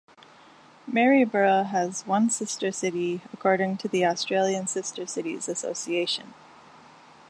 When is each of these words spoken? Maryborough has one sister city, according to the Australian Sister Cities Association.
Maryborough 0.87 1.61
has 1.65 2.07
one 2.07 2.27
sister 2.31 2.71
city, 2.71 3.21
according 3.31 3.77
to 3.77 3.87
the 3.87 4.03
Australian 4.03 4.65
Sister 4.65 5.05
Cities 5.05 5.47
Association. 5.47 6.33